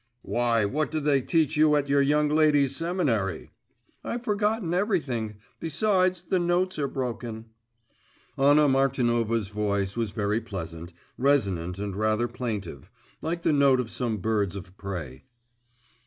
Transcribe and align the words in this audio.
'Why, 0.23 0.65
what 0.65 0.89
did 0.89 1.03
they 1.03 1.21
teach 1.21 1.55
you 1.55 1.75
at 1.75 1.87
your 1.87 2.01
young 2.01 2.27
ladies' 2.27 2.75
seminary?' 2.75 3.51
'I've 4.03 4.23
forgotten 4.23 4.73
everything 4.73 5.35
besides, 5.59 6.23
the 6.23 6.39
notes 6.39 6.79
are 6.79 6.87
broken.' 6.87 7.51
Anna 8.35 8.67
Martinovna's 8.67 9.49
voice 9.49 9.95
was 9.95 10.09
very 10.09 10.41
pleasant, 10.41 10.91
resonant 11.19 11.77
and 11.77 11.95
rather 11.95 12.27
plaintive 12.27 12.89
like 13.21 13.43
the 13.43 13.53
note 13.53 13.79
of 13.79 13.91
some 13.91 14.17
birds 14.17 14.55
of 14.55 14.75
prey. 14.75 15.23